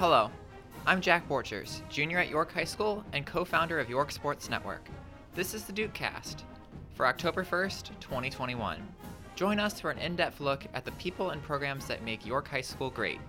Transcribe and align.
Hello, 0.00 0.30
I'm 0.86 1.02
Jack 1.02 1.28
Borchers, 1.28 1.86
junior 1.90 2.20
at 2.20 2.30
York 2.30 2.50
High 2.54 2.64
School 2.64 3.04
and 3.12 3.26
co 3.26 3.44
founder 3.44 3.78
of 3.78 3.90
York 3.90 4.10
Sports 4.10 4.48
Network. 4.48 4.88
This 5.34 5.52
is 5.52 5.64
the 5.64 5.74
Duke 5.74 5.92
Cast 5.92 6.46
for 6.94 7.06
October 7.06 7.44
1st, 7.44 7.90
2021. 8.00 8.82
Join 9.34 9.60
us 9.60 9.78
for 9.78 9.90
an 9.90 9.98
in 9.98 10.16
depth 10.16 10.40
look 10.40 10.64
at 10.72 10.86
the 10.86 10.92
people 10.92 11.32
and 11.32 11.42
programs 11.42 11.84
that 11.84 12.02
make 12.02 12.24
York 12.24 12.48
High 12.48 12.62
School 12.62 12.88
great. 12.88 13.20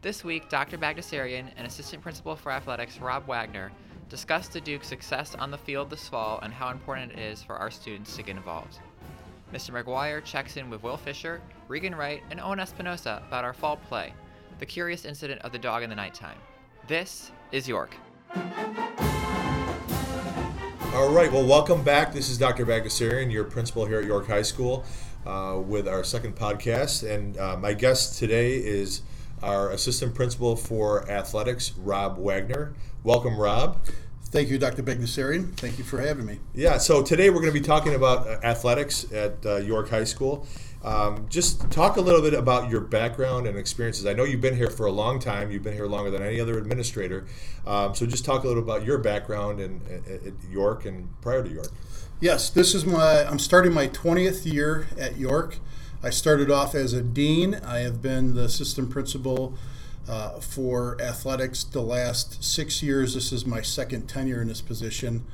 This 0.00 0.24
week, 0.24 0.48
Dr. 0.48 0.78
Bagdasarian 0.78 1.50
and 1.54 1.66
Assistant 1.66 2.02
Principal 2.02 2.34
for 2.34 2.50
Athletics 2.50 2.98
Rob 2.98 3.26
Wagner 3.26 3.70
discussed 4.08 4.54
the 4.54 4.60
Duke's 4.62 4.88
success 4.88 5.34
on 5.34 5.50
the 5.50 5.58
field 5.58 5.90
this 5.90 6.08
fall 6.08 6.40
and 6.42 6.54
how 6.54 6.70
important 6.70 7.12
it 7.12 7.18
is 7.18 7.42
for 7.42 7.56
our 7.56 7.70
students 7.70 8.16
to 8.16 8.22
get 8.22 8.36
involved. 8.36 8.78
Mr. 9.52 9.70
McGuire 9.70 10.24
checks 10.24 10.56
in 10.56 10.70
with 10.70 10.82
Will 10.82 10.96
Fischer, 10.96 11.42
Regan 11.68 11.94
Wright, 11.94 12.22
and 12.30 12.40
Owen 12.40 12.58
Espinosa 12.58 13.22
about 13.28 13.44
our 13.44 13.52
fall 13.52 13.76
play, 13.76 14.14
the 14.58 14.66
curious 14.66 15.04
incident 15.04 15.40
of 15.42 15.52
the 15.52 15.58
dog 15.58 15.82
in 15.82 15.90
the 15.90 15.96
nighttime. 15.96 16.38
This 16.86 17.30
is 17.52 17.68
York. 17.68 17.94
All 20.94 21.12
right, 21.12 21.30
well, 21.30 21.46
welcome 21.46 21.82
back. 21.82 22.14
This 22.14 22.30
is 22.30 22.38
Dr. 22.38 22.64
Bagdasarian, 22.64 23.30
your 23.30 23.44
principal 23.44 23.84
here 23.84 24.00
at 24.00 24.06
York 24.06 24.28
High 24.28 24.42
School, 24.42 24.84
uh, 25.26 25.60
with 25.62 25.86
our 25.86 26.02
second 26.02 26.36
podcast. 26.36 27.08
And 27.08 27.36
uh, 27.36 27.58
my 27.58 27.74
guest 27.74 28.18
today 28.18 28.54
is 28.54 29.02
our 29.42 29.70
assistant 29.70 30.14
principal 30.14 30.56
for 30.56 31.08
athletics, 31.10 31.72
Rob 31.76 32.16
Wagner. 32.16 32.74
Welcome, 33.04 33.36
Rob. 33.38 33.84
Thank 34.24 34.48
you, 34.48 34.58
Dr. 34.58 34.82
Bagdasarian. 34.82 35.54
Thank 35.56 35.76
you 35.78 35.84
for 35.84 36.00
having 36.00 36.24
me. 36.24 36.40
Yeah, 36.54 36.78
so 36.78 37.02
today 37.02 37.28
we're 37.28 37.40
going 37.40 37.52
to 37.52 37.60
be 37.60 37.64
talking 37.64 37.94
about 37.94 38.26
uh, 38.26 38.38
athletics 38.42 39.10
at 39.12 39.44
uh, 39.44 39.56
York 39.56 39.90
High 39.90 40.04
School. 40.04 40.46
Um, 40.86 41.26
just 41.28 41.68
talk 41.72 41.96
a 41.96 42.00
little 42.00 42.22
bit 42.22 42.32
about 42.32 42.70
your 42.70 42.80
background 42.80 43.48
and 43.48 43.58
experiences. 43.58 44.06
I 44.06 44.12
know 44.12 44.22
you've 44.22 44.40
been 44.40 44.56
here 44.56 44.70
for 44.70 44.86
a 44.86 44.92
long 44.92 45.18
time. 45.18 45.50
You've 45.50 45.64
been 45.64 45.74
here 45.74 45.86
longer 45.86 46.12
than 46.12 46.22
any 46.22 46.40
other 46.40 46.56
administrator. 46.58 47.26
Um, 47.66 47.92
so 47.92 48.06
just 48.06 48.24
talk 48.24 48.44
a 48.44 48.46
little 48.46 48.62
about 48.62 48.84
your 48.84 48.98
background 48.98 49.60
in, 49.60 49.80
at 50.08 50.32
York 50.48 50.84
and 50.84 51.08
prior 51.20 51.42
to 51.42 51.50
York. 51.50 51.72
Yes, 52.20 52.48
this 52.50 52.72
is 52.72 52.86
my. 52.86 53.24
I'm 53.24 53.40
starting 53.40 53.72
my 53.72 53.88
20th 53.88 54.50
year 54.50 54.86
at 54.96 55.16
York. 55.16 55.58
I 56.04 56.10
started 56.10 56.52
off 56.52 56.74
as 56.76 56.92
a 56.92 57.02
dean. 57.02 57.56
I 57.56 57.80
have 57.80 58.00
been 58.00 58.34
the 58.34 58.44
assistant 58.44 58.88
principal 58.90 59.58
uh, 60.08 60.38
for 60.38 61.00
athletics 61.02 61.64
the 61.64 61.82
last 61.82 62.44
six 62.44 62.80
years. 62.80 63.14
This 63.14 63.32
is 63.32 63.44
my 63.44 63.60
second 63.60 64.06
tenure 64.06 64.40
in 64.40 64.46
this 64.46 64.62
position. 64.62 65.26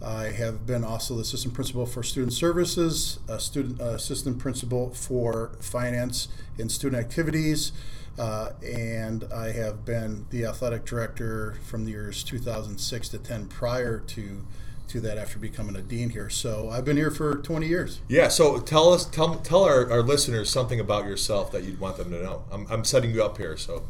I 0.00 0.26
have 0.26 0.66
been 0.66 0.84
also 0.84 1.14
the 1.14 1.22
assistant 1.22 1.54
principal 1.54 1.84
for 1.86 2.02
student 2.02 2.32
services, 2.32 3.18
a 3.28 3.40
student 3.40 3.80
uh, 3.80 3.86
assistant 3.86 4.38
principal 4.38 4.90
for 4.90 5.52
finance 5.60 6.28
and 6.58 6.70
student 6.70 7.00
activities, 7.02 7.72
uh, 8.18 8.50
and 8.64 9.24
I 9.32 9.52
have 9.52 9.84
been 9.84 10.26
the 10.30 10.44
athletic 10.44 10.84
director 10.84 11.58
from 11.64 11.84
the 11.84 11.92
years 11.92 12.22
2006 12.22 13.08
to 13.08 13.18
10 13.18 13.46
prior 13.48 13.98
to 13.98 14.44
to 14.88 15.00
that 15.00 15.18
after 15.18 15.38
becoming 15.38 15.76
a 15.76 15.82
dean 15.82 16.10
here. 16.10 16.30
So 16.30 16.70
I've 16.70 16.84
been 16.84 16.96
here 16.96 17.10
for 17.10 17.36
20 17.36 17.66
years. 17.66 18.00
Yeah. 18.08 18.28
So 18.28 18.58
tell 18.58 18.92
us, 18.92 19.04
tell 19.04 19.34
tell 19.36 19.64
our, 19.64 19.90
our 19.90 20.02
listeners 20.02 20.48
something 20.50 20.80
about 20.80 21.04
yourself 21.04 21.52
that 21.52 21.64
you'd 21.64 21.78
want 21.78 21.98
them 21.98 22.10
to 22.10 22.22
know. 22.22 22.44
I'm, 22.50 22.66
I'm 22.70 22.84
setting 22.84 23.12
you 23.12 23.22
up 23.22 23.36
here, 23.36 23.56
so. 23.56 23.84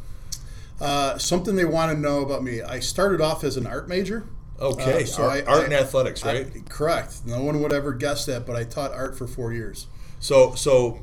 Uh, 0.81 1.17
something 1.17 1.55
they 1.55 1.65
want 1.65 1.91
to 1.91 1.97
know 1.97 2.21
about 2.21 2.41
me. 2.41 2.61
I 2.61 2.79
started 2.79 3.19
off 3.19 3.43
as 3.43 3.57
an 3.57 3.67
art 3.67 3.89
major. 3.89 4.25
Okay, 4.59 5.03
uh, 5.03 5.05
so 5.05 5.23
art, 5.23 5.47
I, 5.47 5.51
art 5.51 5.61
I, 5.61 5.63
and 5.65 5.73
athletics, 5.73 6.23
right? 6.25 6.47
I, 6.47 6.59
correct. 6.69 7.21
No 7.25 7.41
one 7.41 7.61
would 7.61 7.73
ever 7.73 7.93
guess 7.93 8.25
that, 8.25 8.45
but 8.45 8.55
I 8.55 8.63
taught 8.63 8.91
art 8.93 9.17
for 9.17 9.27
four 9.27 9.53
years. 9.53 9.87
So, 10.19 10.53
so 10.55 10.99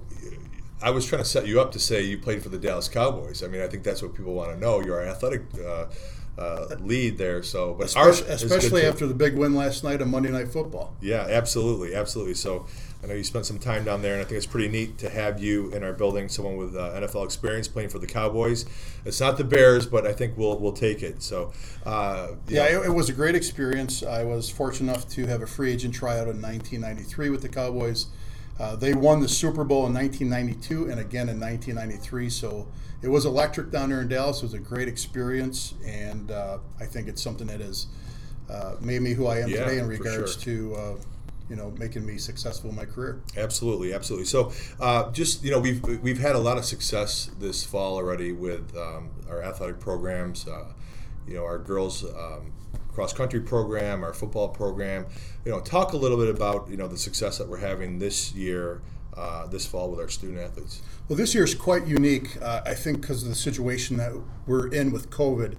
I 0.83 0.91
was 0.91 1.07
trying 1.07 1.23
to 1.23 1.29
set 1.29 1.47
you 1.47 1.61
up 1.61 1.73
to 1.73 1.79
say 1.79 2.03
you 2.03 2.19
played 2.19 2.43
for 2.43 2.51
the 2.51 2.59
Dallas 2.59 2.89
Cowboys. 2.89 3.43
I 3.43 3.49
mean, 3.49 3.63
I 3.63 3.67
think 3.67 3.83
that's 3.83 4.03
what 4.03 4.15
people 4.15 4.35
want 4.35 4.53
to 4.53 4.59
know. 4.59 4.81
You're 4.81 5.01
an 5.01 5.09
athletic 5.09 5.43
uh, 5.65 5.87
uh, 6.39 6.77
lead 6.81 7.17
there. 7.17 7.43
So, 7.43 7.75
but 7.75 7.87
especially, 7.87 8.29
especially 8.29 8.83
after 8.85 9.07
the 9.07 9.15
big 9.15 9.37
win 9.37 9.55
last 9.55 9.85
night 9.85 10.03
on 10.03 10.11
Monday 10.11 10.31
Night 10.31 10.49
Football. 10.49 10.95
Yeah, 11.01 11.27
absolutely, 11.29 11.95
absolutely. 11.95 12.35
So, 12.35 12.67
I 13.03 13.07
know 13.07 13.15
you 13.15 13.25
spent 13.25 13.47
some 13.47 13.59
time 13.59 13.85
down 13.85 14.03
there, 14.03 14.15
and 14.15 14.23
I 14.23 14.25
think 14.25 14.39
it's 14.39 14.47
pretty 14.47 14.69
neat 14.69 14.99
to 14.99 15.11
have 15.11 15.41
you 15.41 15.71
in 15.71 15.85
our 15.85 15.93
building, 15.93 16.29
someone 16.29 16.57
with 16.57 16.75
uh, 16.75 17.01
NFL 17.01 17.25
experience 17.25 17.69
playing 17.69 17.91
for 17.91 17.99
the 17.99 18.07
Cowboys. 18.07 18.65
It's 19.05 19.21
not 19.21 19.37
the 19.37 19.45
Bears, 19.45 19.87
but 19.87 20.07
I 20.07 20.13
think 20.13 20.37
we'll 20.37 20.59
we'll 20.59 20.73
take 20.73 21.03
it. 21.03 21.23
So, 21.23 21.53
uh, 21.85 22.29
yeah, 22.49 22.69
yeah 22.69 22.81
it, 22.81 22.87
it, 22.87 22.91
was 22.91 23.09
a 23.09 23.13
great 23.13 23.35
experience. 23.35 24.03
I 24.03 24.25
was 24.25 24.49
fortunate 24.49 24.93
enough 24.93 25.09
to 25.11 25.27
have 25.27 25.43
a 25.43 25.47
free 25.47 25.73
agent 25.73 25.95
tryout 25.95 26.29
in 26.29 26.41
1993 26.41 27.31
with 27.31 27.43
the 27.43 27.49
Cowboys. 27.49 28.07
Uh, 28.59 28.75
they 28.75 28.95
won 28.95 29.21
the 29.21 29.29
Super 29.29 29.65
Bowl 29.65 29.87
in 29.87 29.93
1992 29.93 30.91
and 30.91 30.99
again 30.99 31.29
in 31.29 31.39
1993. 31.39 32.31
So 32.31 32.67
it 33.03 33.09
was 33.09 33.27
electric 33.27 33.71
down 33.71 33.91
there 33.91 34.01
in 34.01 34.09
Dallas. 34.09 34.39
It 34.39 34.45
was 34.45 34.55
a 34.55 34.59
great 34.59 34.89
experience, 34.89 35.75
and 35.85 36.31
uh, 36.31 36.59
I 36.81 36.87
think 36.87 37.09
it's 37.09 37.23
something 37.23 37.47
that 37.49 37.61
has 37.61 37.87
uh, 38.51 38.77
made 38.81 39.03
me 39.03 39.13
who 39.13 39.27
I 39.27 39.41
am 39.41 39.49
yeah, 39.49 39.65
today 39.65 39.79
in 39.79 39.87
regards 39.87 40.43
sure. 40.43 40.43
to 40.43 40.75
uh, 40.75 40.95
you 41.49 41.57
know 41.57 41.73
making 41.79 42.05
me 42.05 42.19
successful 42.19 42.71
in 42.71 42.77
my 42.77 42.85
career. 42.85 43.21
Absolutely, 43.37 43.93
absolutely. 43.93 44.27
So, 44.27 44.53
uh, 44.81 45.11
just 45.13 45.45
you 45.45 45.51
know, 45.51 45.61
we've 45.61 45.83
we've 46.03 46.19
had 46.19 46.35
a 46.37 46.41
lot 46.41 46.59
of 46.59 46.65
success 46.65 47.31
this 47.39 47.65
fall 47.65 47.97
already 47.97 48.33
with 48.33 48.77
um, 48.77 49.11
our 49.29 49.43
athletic 49.43 49.81
programs. 49.81 50.47
Uh, 50.47 50.73
you 51.27 51.35
know, 51.35 51.45
our 51.45 51.59
girls. 51.59 52.05
Um, 52.05 52.53
cross 52.97 53.13
country 53.13 53.41
program, 53.41 54.03
our 54.03 54.15
football 54.15 54.49
program. 54.49 55.05
You 55.45 55.53
know, 55.53 55.61
talk 55.61 55.93
a 55.93 55.99
little 55.99 56.17
bit 56.17 56.35
about 56.35 56.67
you 56.71 56.79
know 56.79 56.89
the 56.89 56.97
success 56.97 57.37
that 57.37 57.47
we're 57.47 57.59
having 57.59 57.99
this 57.99 58.35
year, 58.35 58.81
uh, 59.15 59.47
this 59.49 59.67
fall 59.67 59.91
with 59.91 60.01
our 60.01 60.09
student 60.09 60.39
athletes. 60.41 60.81
Well, 61.07 61.17
this 61.19 61.35
year 61.35 61.45
is 61.45 61.55
quite 61.55 61.87
unique, 61.87 62.41
uh, 62.41 62.63
I 62.65 62.73
think, 62.73 63.03
because 63.03 63.23
of 63.23 63.29
the 63.29 63.35
situation 63.35 63.99
that 63.99 64.13
we're 64.47 64.69
in 64.69 64.93
with 64.93 65.11
COVID. 65.11 65.57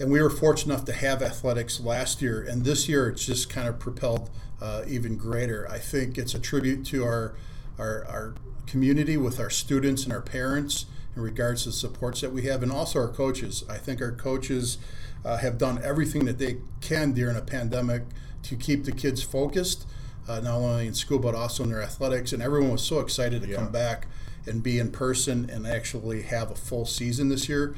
And 0.00 0.10
we 0.10 0.22
were 0.22 0.30
fortunate 0.30 0.72
enough 0.72 0.86
to 0.86 0.94
have 0.94 1.22
athletics 1.22 1.78
last 1.78 2.22
year, 2.22 2.40
and 2.40 2.64
this 2.64 2.88
year 2.88 3.10
it's 3.10 3.26
just 3.26 3.50
kind 3.50 3.68
of 3.68 3.78
propelled 3.78 4.30
uh, 4.58 4.82
even 4.88 5.18
greater. 5.18 5.68
I 5.70 5.76
think 5.76 6.16
it's 6.16 6.34
a 6.34 6.38
tribute 6.38 6.86
to 6.86 7.04
our, 7.04 7.34
our, 7.78 8.06
our 8.06 8.34
community 8.66 9.18
with 9.18 9.38
our 9.38 9.50
students 9.50 10.04
and 10.04 10.12
our 10.12 10.22
parents 10.22 10.86
in 11.14 11.20
regards 11.20 11.64
to 11.64 11.68
the 11.68 11.74
supports 11.74 12.22
that 12.22 12.32
we 12.32 12.42
have, 12.42 12.62
and 12.62 12.72
also 12.72 12.98
our 12.98 13.08
coaches. 13.08 13.62
I 13.68 13.76
think 13.76 14.00
our 14.00 14.12
coaches 14.12 14.78
uh, 15.22 15.36
have 15.36 15.58
done 15.58 15.78
everything 15.84 16.24
that 16.24 16.38
they 16.38 16.56
can 16.80 17.12
during 17.12 17.36
a 17.36 17.42
pandemic 17.42 18.04
to 18.44 18.56
keep 18.56 18.84
the 18.84 18.92
kids 18.92 19.22
focused, 19.22 19.86
uh, 20.26 20.40
not 20.40 20.54
only 20.54 20.86
in 20.86 20.94
school 20.94 21.18
but 21.18 21.34
also 21.34 21.62
in 21.64 21.70
their 21.70 21.82
athletics. 21.82 22.32
And 22.32 22.42
everyone 22.42 22.70
was 22.70 22.82
so 22.82 23.00
excited 23.00 23.42
to 23.42 23.48
yeah. 23.48 23.56
come 23.56 23.70
back 23.70 24.06
and 24.46 24.62
be 24.62 24.78
in 24.78 24.90
person 24.90 25.50
and 25.50 25.66
actually 25.66 26.22
have 26.22 26.50
a 26.50 26.54
full 26.54 26.86
season 26.86 27.28
this 27.28 27.50
year. 27.50 27.74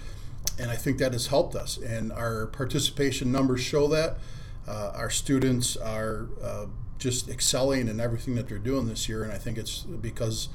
And 0.58 0.70
I 0.70 0.76
think 0.76 0.98
that 0.98 1.12
has 1.12 1.28
helped 1.28 1.54
us. 1.54 1.76
And 1.78 2.12
our 2.12 2.46
participation 2.46 3.32
numbers 3.32 3.60
show 3.60 3.88
that. 3.88 4.18
Uh, 4.66 4.92
our 4.94 5.10
students 5.10 5.76
are 5.76 6.28
uh, 6.42 6.66
just 6.98 7.28
excelling 7.28 7.88
in 7.88 7.98
everything 7.98 8.36
that 8.36 8.48
they're 8.48 8.58
doing 8.58 8.86
this 8.86 9.08
year, 9.08 9.24
and 9.24 9.32
I 9.32 9.38
think 9.38 9.58
it's 9.58 9.80
because 9.80 10.48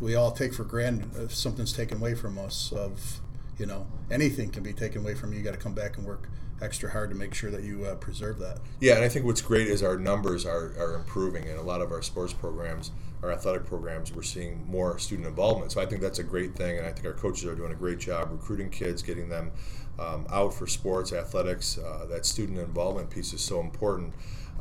we 0.00 0.14
all 0.14 0.32
take 0.32 0.52
for 0.52 0.64
granted 0.64 1.16
if 1.16 1.34
something's 1.34 1.72
taken 1.72 1.96
away 1.98 2.14
from 2.14 2.38
us. 2.38 2.72
Of 2.72 3.20
you 3.58 3.64
know, 3.64 3.86
anything 4.10 4.50
can 4.50 4.62
be 4.62 4.74
taken 4.74 5.00
away 5.00 5.14
from 5.14 5.32
you. 5.32 5.38
You 5.38 5.44
got 5.44 5.54
to 5.54 5.60
come 5.60 5.72
back 5.74 5.96
and 5.96 6.06
work 6.06 6.28
extra 6.62 6.90
hard 6.90 7.10
to 7.10 7.16
make 7.16 7.34
sure 7.34 7.50
that 7.50 7.62
you 7.62 7.84
uh, 7.84 7.94
preserve 7.96 8.38
that. 8.38 8.58
Yeah, 8.80 8.94
and 8.94 9.04
I 9.04 9.08
think 9.08 9.24
what's 9.24 9.40
great 9.40 9.68
is 9.68 9.82
our 9.82 9.98
numbers 9.98 10.46
are, 10.46 10.74
are 10.78 10.94
improving, 10.94 11.48
and 11.48 11.58
a 11.58 11.62
lot 11.62 11.80
of 11.80 11.92
our 11.92 12.02
sports 12.02 12.32
programs, 12.32 12.90
our 13.22 13.32
athletic 13.32 13.66
programs, 13.66 14.12
we're 14.12 14.22
seeing 14.22 14.66
more 14.66 14.98
student 14.98 15.26
involvement. 15.26 15.72
So 15.72 15.80
I 15.80 15.86
think 15.86 16.00
that's 16.00 16.18
a 16.18 16.24
great 16.24 16.54
thing, 16.54 16.78
and 16.78 16.86
I 16.86 16.92
think 16.92 17.06
our 17.06 17.12
coaches 17.12 17.44
are 17.46 17.54
doing 17.54 17.72
a 17.72 17.76
great 17.76 17.98
job 17.98 18.28
recruiting 18.30 18.70
kids, 18.70 19.02
getting 19.02 19.28
them 19.28 19.52
um, 19.98 20.26
out 20.30 20.54
for 20.54 20.66
sports, 20.66 21.12
athletics. 21.12 21.78
Uh, 21.78 22.06
that 22.06 22.26
student 22.26 22.58
involvement 22.58 23.10
piece 23.10 23.32
is 23.32 23.40
so 23.40 23.60
important. 23.60 24.12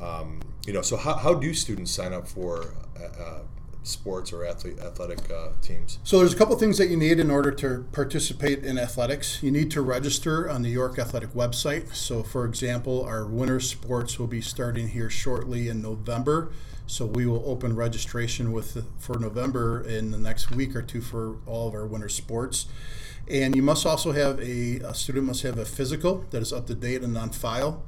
Um, 0.02 0.42
you 0.66 0.74
know, 0.74 0.82
so 0.82 0.98
how, 0.98 1.16
how 1.16 1.34
do 1.34 1.54
students 1.54 1.92
sign 1.92 2.14
up 2.14 2.28
for 2.28 2.74
uh, 3.00 3.22
uh 3.22 3.40
sports 3.84 4.34
or 4.34 4.46
athlete, 4.46 4.80
athletic 4.80 5.30
uh, 5.32 5.50
teams? 5.62 6.00
So 6.04 6.20
there's 6.20 6.34
a 6.34 6.38
couple 6.38 6.56
things 6.58 6.78
that 6.78 6.90
you 6.90 6.98
need 6.98 7.20
in 7.20 7.30
order 7.30 7.52
to 7.52 7.86
participate 7.92 8.64
in 8.64 8.78
athletics. 8.78 9.42
You 9.44 9.52
need 9.52 9.72
to 9.72 9.82
register 9.82 10.50
on 10.50 10.62
the 10.62 10.70
York 10.70 10.98
Athletic 10.98 11.34
website. 11.34 11.94
So, 11.94 12.24
for 12.24 12.46
example, 12.46 13.04
our 13.04 13.26
winter 13.26 13.60
sports 13.60 14.18
will 14.18 14.28
be 14.28 14.42
starting 14.42 14.90
here 14.90 15.10
shortly 15.10 15.68
in 15.68 15.82
November. 15.82 16.52
So 16.86 17.06
we 17.06 17.26
will 17.26 17.44
open 17.46 17.76
registration 17.76 18.52
with 18.52 18.86
for 19.00 19.18
November 19.18 19.82
in 19.82 20.12
the 20.12 20.18
next 20.18 20.52
week 20.52 20.76
or 20.76 20.82
two 20.82 21.02
for 21.02 21.38
all 21.46 21.68
of 21.68 21.74
our 21.74 21.86
winter 21.86 22.10
sports. 22.10 22.68
And 23.28 23.56
you 23.56 23.64
must 23.64 23.86
also 23.86 24.12
have 24.12 24.40
a, 24.40 24.80
a 24.80 24.94
student 24.94 25.26
must 25.26 25.44
have 25.44 25.58
a 25.58 25.66
physical 25.66 26.26
that 26.32 26.42
is 26.42 26.52
up 26.52 26.68
to 26.68 26.76
date 26.76 27.02
and 27.02 27.18
on 27.18 27.30
file 27.30 27.84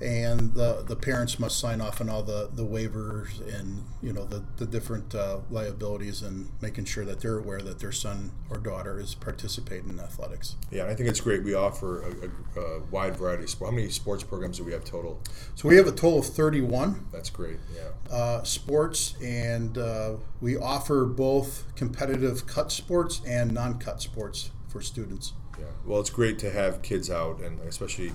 and 0.00 0.54
the 0.54 0.84
the 0.86 0.96
parents 0.96 1.38
must 1.38 1.58
sign 1.58 1.80
off 1.80 2.00
on 2.00 2.08
all 2.08 2.22
the 2.22 2.50
the 2.52 2.64
waivers 2.64 3.40
and 3.58 3.84
you 4.02 4.12
know 4.12 4.24
the 4.24 4.44
the 4.56 4.66
different 4.66 5.14
uh, 5.14 5.38
liabilities 5.50 6.22
and 6.22 6.50
making 6.60 6.84
sure 6.84 7.04
that 7.04 7.20
they're 7.20 7.38
aware 7.38 7.60
that 7.60 7.78
their 7.78 7.92
son 7.92 8.32
or 8.50 8.58
daughter 8.58 8.98
is 9.00 9.14
participating 9.14 9.90
in 9.90 10.00
athletics. 10.00 10.56
Yeah, 10.70 10.86
I 10.86 10.94
think 10.94 11.08
it's 11.08 11.20
great. 11.20 11.44
We 11.44 11.54
offer 11.54 12.02
a, 12.02 12.60
a, 12.60 12.62
a 12.62 12.80
wide 12.90 13.16
variety 13.16 13.44
of 13.44 13.50
sports. 13.50 13.70
How 13.70 13.76
many 13.76 13.88
sports 13.90 14.24
programs 14.24 14.58
do 14.58 14.64
we 14.64 14.72
have 14.72 14.84
total? 14.84 15.20
So 15.54 15.68
we 15.68 15.76
have 15.76 15.86
a 15.86 15.92
total 15.92 16.18
of 16.18 16.26
31. 16.26 17.06
That's 17.12 17.30
great. 17.30 17.58
Yeah. 17.74 18.14
Uh, 18.14 18.42
sports 18.42 19.14
and 19.22 19.78
uh, 19.78 20.16
we 20.40 20.56
offer 20.56 21.04
both 21.04 21.64
competitive 21.76 22.46
cut 22.46 22.72
sports 22.72 23.20
and 23.26 23.52
non-cut 23.52 24.02
sports 24.02 24.50
for 24.68 24.80
students. 24.80 25.32
Yeah. 25.58 25.66
Well, 25.86 26.00
it's 26.00 26.10
great 26.10 26.38
to 26.40 26.50
have 26.50 26.82
kids 26.82 27.10
out, 27.10 27.40
and 27.40 27.60
especially, 27.60 28.12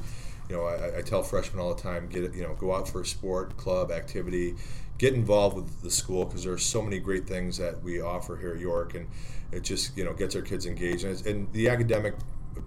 you 0.50 0.56
know, 0.56 0.66
I, 0.66 0.98
I 0.98 1.02
tell 1.02 1.22
freshmen 1.22 1.62
all 1.62 1.74
the 1.74 1.82
time, 1.82 2.10
get 2.10 2.34
you 2.34 2.44
know, 2.44 2.56
go 2.56 2.74
out 2.74 2.90
for 2.90 3.02
a 3.02 3.06
sport, 3.06 3.56
club, 3.56 3.92
activity, 3.92 4.56
get 4.98 5.14
involved 5.14 5.56
with 5.56 5.82
the 5.82 5.92
school 5.92 6.26
because 6.26 6.44
there's 6.44 6.66
so 6.66 6.82
many 6.82 7.00
great 7.00 7.28
things 7.28 7.58
that 7.58 7.82
we 7.84 8.02
offer 8.02 8.36
here 8.36 8.54
at 8.54 8.60
York, 8.60 8.96
and 8.96 9.08
it 9.52 9.64
just 9.64 9.96
you 9.96 10.04
know 10.04 10.14
gets 10.14 10.36
our 10.36 10.42
kids 10.42 10.66
engaged, 10.66 11.06
and, 11.06 11.26
and 11.26 11.54
the 11.54 11.70
academic 11.70 12.16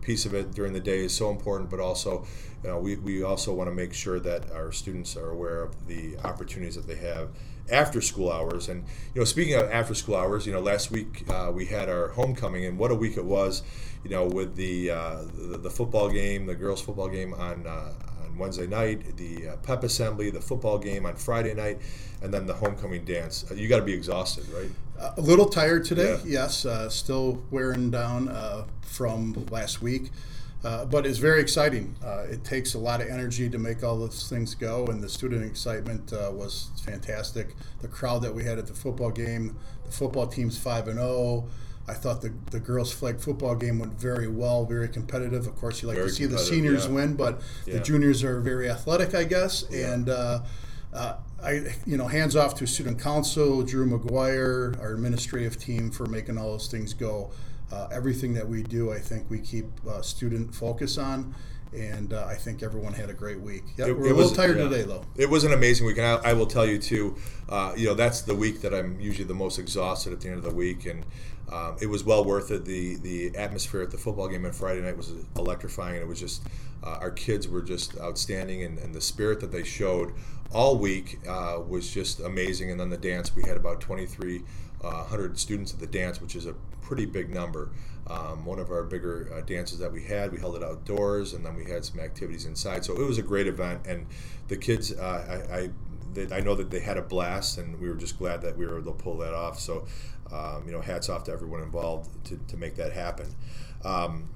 piece 0.00 0.24
of 0.24 0.34
it 0.34 0.52
during 0.52 0.72
the 0.72 0.80
day 0.80 1.04
is 1.04 1.14
so 1.14 1.30
important, 1.30 1.70
but 1.70 1.80
also, 1.80 2.26
you 2.62 2.70
know, 2.70 2.78
we, 2.78 2.96
we 2.96 3.22
also 3.22 3.52
want 3.52 3.68
to 3.68 3.74
make 3.74 3.92
sure 3.92 4.18
that 4.20 4.50
our 4.50 4.72
students 4.72 5.16
are 5.16 5.30
aware 5.30 5.62
of 5.62 5.86
the 5.86 6.16
opportunities 6.24 6.74
that 6.74 6.86
they 6.86 6.96
have 6.96 7.28
after 7.70 8.00
school 8.00 8.30
hours. 8.30 8.68
And 8.68 8.84
you 9.14 9.20
know, 9.20 9.24
speaking 9.24 9.54
of 9.54 9.70
after 9.70 9.94
school 9.94 10.16
hours, 10.16 10.46
you 10.46 10.52
know, 10.52 10.60
last 10.60 10.90
week 10.90 11.24
uh, 11.28 11.50
we 11.54 11.66
had 11.66 11.88
our 11.88 12.08
homecoming, 12.08 12.64
and 12.64 12.78
what 12.78 12.90
a 12.90 12.94
week 12.94 13.16
it 13.16 13.24
was. 13.24 13.62
You 14.04 14.10
know, 14.10 14.26
with 14.26 14.56
the 14.56 14.90
uh, 14.90 15.22
the, 15.34 15.58
the, 15.58 15.70
football 15.70 16.08
game, 16.08 16.46
the 16.46 16.56
girls' 16.56 16.82
football 16.82 17.08
game 17.08 17.34
on 17.34 17.66
uh, 17.66 17.92
on 18.24 18.36
Wednesday 18.36 18.66
night, 18.66 19.16
the 19.16 19.50
uh, 19.50 19.56
pep 19.58 19.84
assembly, 19.84 20.30
the 20.30 20.40
football 20.40 20.78
game 20.78 21.06
on 21.06 21.14
Friday 21.14 21.54
night, 21.54 21.80
and 22.20 22.34
then 22.34 22.46
the 22.46 22.54
homecoming 22.54 23.04
dance. 23.04 23.44
Uh, 23.48 23.54
you 23.54 23.68
got 23.68 23.78
to 23.78 23.84
be 23.84 23.92
exhausted, 23.94 24.48
right? 24.48 24.70
A 25.16 25.20
little 25.20 25.46
tired 25.46 25.84
today, 25.84 26.18
yeah. 26.24 26.42
yes. 26.42 26.64
Uh, 26.64 26.88
still 26.88 27.42
wearing 27.50 27.90
down 27.90 28.28
from 28.82 29.46
last 29.50 29.82
week. 29.82 30.10
Uh, 30.64 30.84
but 30.84 31.04
it's 31.04 31.18
very 31.18 31.40
exciting. 31.40 31.94
Uh, 32.04 32.24
it 32.30 32.44
takes 32.44 32.74
a 32.74 32.78
lot 32.78 33.00
of 33.00 33.08
energy 33.08 33.48
to 33.48 33.58
make 33.58 33.82
all 33.82 33.98
those 33.98 34.28
things 34.28 34.54
go, 34.54 34.86
and 34.86 35.02
the 35.02 35.08
student 35.08 35.44
excitement 35.44 36.12
uh, 36.12 36.30
was 36.32 36.70
fantastic. 36.84 37.56
The 37.80 37.88
crowd 37.88 38.22
that 38.22 38.34
we 38.34 38.44
had 38.44 38.58
at 38.58 38.66
the 38.68 38.74
football 38.74 39.10
game, 39.10 39.56
the 39.84 39.90
football 39.90 40.26
team's 40.26 40.56
five 40.56 40.86
and 40.86 40.98
zero. 40.98 41.08
Oh. 41.08 41.48
I 41.88 41.94
thought 41.94 42.22
the, 42.22 42.32
the 42.52 42.60
girls' 42.60 42.92
flag 42.92 43.18
football 43.18 43.56
game 43.56 43.80
went 43.80 43.94
very 43.94 44.28
well, 44.28 44.64
very 44.64 44.88
competitive. 44.88 45.48
Of 45.48 45.56
course, 45.56 45.82
you 45.82 45.88
like 45.88 45.96
very 45.96 46.10
to 46.10 46.14
see 46.14 46.26
the 46.26 46.38
seniors 46.38 46.86
yeah. 46.86 46.92
win, 46.92 47.14
but 47.16 47.42
yeah. 47.66 47.74
the 47.74 47.80
juniors 47.80 48.22
are 48.22 48.40
very 48.40 48.70
athletic, 48.70 49.16
I 49.16 49.24
guess. 49.24 49.64
Yeah. 49.68 49.92
And 49.92 50.08
uh, 50.08 50.42
uh, 50.94 51.16
I, 51.42 51.74
you 51.84 51.96
know, 51.96 52.06
hands 52.06 52.36
off 52.36 52.54
to 52.56 52.66
student 52.68 53.00
council, 53.00 53.62
Drew 53.64 53.86
McGuire, 53.86 54.80
our 54.80 54.92
administrative 54.92 55.58
team 55.58 55.90
for 55.90 56.06
making 56.06 56.38
all 56.38 56.52
those 56.52 56.68
things 56.68 56.94
go 56.94 57.32
uh, 57.72 57.88
everything 57.90 58.34
that 58.34 58.46
we 58.46 58.62
do, 58.62 58.92
I 58.92 58.98
think 58.98 59.28
we 59.30 59.40
keep 59.40 59.66
uh, 59.88 60.02
student 60.02 60.54
focus 60.54 60.98
on. 60.98 61.34
And 61.74 62.12
uh, 62.12 62.26
I 62.26 62.34
think 62.34 62.62
everyone 62.62 62.92
had 62.92 63.08
a 63.08 63.14
great 63.14 63.40
week. 63.40 63.62
Yeah, 63.78 63.86
it, 63.86 63.98
we're 63.98 64.08
it 64.08 64.12
a 64.12 64.14
little 64.14 64.28
was, 64.28 64.32
tired 64.36 64.58
yeah. 64.58 64.64
today, 64.64 64.82
though. 64.82 65.06
It 65.16 65.30
was 65.30 65.44
an 65.44 65.54
amazing 65.54 65.86
week, 65.86 65.96
and 65.96 66.06
I, 66.06 66.30
I 66.30 66.32
will 66.34 66.46
tell 66.46 66.66
you 66.66 66.78
too. 66.78 67.16
Uh, 67.48 67.72
you 67.74 67.86
know, 67.86 67.94
that's 67.94 68.20
the 68.20 68.34
week 68.34 68.60
that 68.60 68.74
I'm 68.74 69.00
usually 69.00 69.24
the 69.24 69.34
most 69.34 69.58
exhausted 69.58 70.12
at 70.12 70.20
the 70.20 70.28
end 70.28 70.36
of 70.36 70.44
the 70.44 70.54
week, 70.54 70.84
and 70.84 71.06
um, 71.50 71.78
it 71.80 71.86
was 71.86 72.04
well 72.04 72.24
worth 72.24 72.50
it. 72.50 72.66
The 72.66 72.96
the 72.96 73.34
atmosphere 73.38 73.80
at 73.80 73.90
the 73.90 73.96
football 73.96 74.28
game 74.28 74.44
on 74.44 74.52
Friday 74.52 74.82
night 74.82 74.98
was 74.98 75.14
electrifying. 75.36 76.00
It 76.02 76.06
was 76.06 76.20
just 76.20 76.42
uh, 76.84 76.98
our 77.00 77.10
kids 77.10 77.48
were 77.48 77.62
just 77.62 77.98
outstanding, 77.98 78.64
and, 78.64 78.78
and, 78.78 78.94
the 78.94 79.00
spirit 79.00 79.40
that 79.40 79.52
they 79.52 79.62
showed 79.62 80.12
all 80.52 80.76
week 80.76 81.20
uh, 81.28 81.60
was 81.66 81.90
just 81.90 82.20
amazing. 82.20 82.70
And 82.70 82.78
then 82.78 82.90
the 82.90 82.98
dance, 82.98 83.34
we 83.34 83.44
had 83.44 83.56
about 83.56 83.80
23 83.80 84.42
100 84.82 85.38
students 85.38 85.72
at 85.72 85.80
the 85.80 85.86
dance, 85.86 86.20
which 86.20 86.36
is 86.36 86.46
a 86.46 86.54
pretty 86.80 87.06
big 87.06 87.30
number. 87.30 87.70
Um, 88.08 88.44
one 88.44 88.58
of 88.58 88.70
our 88.70 88.82
bigger 88.82 89.28
uh, 89.32 89.40
dances 89.42 89.78
that 89.78 89.92
we 89.92 90.02
had, 90.02 90.32
we 90.32 90.38
held 90.38 90.56
it 90.56 90.62
outdoors, 90.62 91.34
and 91.34 91.46
then 91.46 91.54
we 91.54 91.64
had 91.64 91.84
some 91.84 92.00
activities 92.00 92.46
inside. 92.46 92.84
So 92.84 92.94
it 92.94 93.06
was 93.06 93.18
a 93.18 93.22
great 93.22 93.46
event, 93.46 93.86
and 93.86 94.06
the 94.48 94.56
kids, 94.56 94.92
uh, 94.92 95.46
I, 95.50 95.56
I 95.56 95.70
I 96.30 96.40
know 96.40 96.54
that 96.54 96.70
they 96.70 96.80
had 96.80 96.98
a 96.98 97.02
blast, 97.02 97.58
and 97.58 97.80
we 97.80 97.88
were 97.88 97.94
just 97.94 98.18
glad 98.18 98.42
that 98.42 98.56
we 98.56 98.66
were 98.66 98.78
able 98.78 98.92
to 98.92 99.02
pull 99.02 99.16
that 99.18 99.32
off. 99.32 99.58
So, 99.58 99.86
um, 100.30 100.64
you 100.66 100.72
know, 100.72 100.80
hats 100.80 101.08
off 101.08 101.24
to 101.24 101.32
everyone 101.32 101.62
involved 101.62 102.10
to, 102.26 102.38
to 102.48 102.56
make 102.56 102.76
that 102.76 102.92
happen. 102.92 103.34
Um, 103.84 104.28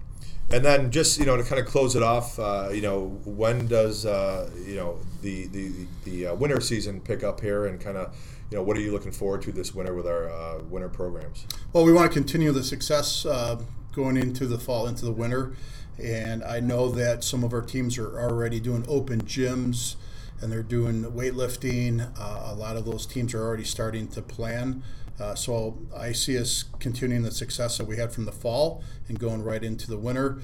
and 0.51 0.65
then 0.65 0.91
just 0.91 1.19
you 1.19 1.27
know 1.27 1.37
to 1.37 1.43
kind 1.43 1.61
of 1.61 1.67
close 1.67 1.97
it 1.97 2.03
off, 2.03 2.39
uh, 2.39 2.69
you 2.73 2.81
know, 2.81 3.21
when 3.25 3.67
does 3.67 4.07
uh, 4.07 4.49
you 4.65 4.77
know 4.77 4.99
the 5.23 5.49
the 5.49 5.73
the 6.05 6.27
uh, 6.29 6.35
winter 6.35 6.61
season 6.61 7.01
pick 7.01 7.25
up 7.25 7.41
here, 7.41 7.67
and 7.67 7.81
kind 7.81 7.97
of 7.97 8.17
you 8.51 8.57
know, 8.57 8.63
what 8.63 8.77
are 8.77 8.81
you 8.81 8.93
looking 8.93 9.13
forward 9.13 9.43
to 9.43 9.53
this 9.53 9.75
winter 9.75 9.95
with 9.95 10.07
our 10.07 10.31
uh, 10.31 10.63
winter 10.65 10.89
programs? 10.89 11.47
Well, 11.73 11.85
we 11.85 11.93
want 11.93 12.11
to 12.11 12.15
continue 12.15 12.53
the 12.53 12.63
success 12.63 13.27
uh, 13.27 13.61
going 13.93 14.17
into 14.17 14.47
the 14.47 14.59
fall, 14.59 14.87
into 14.87 15.05
the 15.05 15.13
winter. 15.13 15.55
And 16.03 16.45
I 16.45 16.61
know 16.61 16.91
that 16.91 17.25
some 17.25 17.43
of 17.43 17.53
our 17.53 17.63
teams 17.63 17.99
are 17.99 18.21
already 18.21 18.61
doing 18.61 18.85
open 18.87 19.23
gyms 19.23 19.97
and 20.41 20.53
they're 20.53 20.63
doing 20.63 21.03
weightlifting. 21.05 22.09
Uh, 22.19 22.53
a 22.53 22.55
lot 22.55 22.77
of 22.77 22.85
those 22.85 23.07
teams 23.07 23.35
are 23.35 23.43
already 23.43 23.65
starting 23.65 24.07
to 24.09 24.23
plan. 24.23 24.83
Uh, 25.19 25.35
so 25.35 25.79
I 25.97 26.13
see 26.13 26.39
us 26.39 26.67
continuing 26.79 27.23
the 27.23 27.31
success 27.31 27.79
that 27.79 27.87
we 27.87 27.97
had 27.97 28.13
from 28.13 28.27
the 28.27 28.33
fall 28.33 28.85
and 29.09 29.19
going 29.19 29.43
right 29.43 29.65
into 29.65 29.89
the 29.89 29.97
winter. 29.97 30.39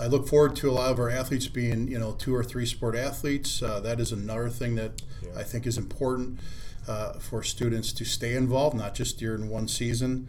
I 0.00 0.06
look 0.06 0.26
forward 0.26 0.56
to 0.56 0.70
a 0.70 0.72
lot 0.72 0.90
of 0.90 0.98
our 0.98 1.10
athletes 1.10 1.46
being, 1.46 1.86
you 1.86 1.98
know, 1.98 2.12
two 2.12 2.34
or 2.34 2.42
three 2.42 2.66
sport 2.66 2.96
athletes. 2.96 3.62
Uh, 3.62 3.78
that 3.80 4.00
is 4.00 4.10
another 4.10 4.48
thing 4.48 4.74
that 4.76 5.02
yeah. 5.22 5.38
I 5.38 5.42
think 5.44 5.66
is 5.66 5.78
important 5.78 6.40
uh, 6.88 7.14
for 7.14 7.42
students 7.42 7.92
to 7.92 8.04
stay 8.04 8.34
involved, 8.34 8.76
not 8.76 8.94
just 8.94 9.18
during 9.18 9.48
one 9.48 9.68
season. 9.68 10.28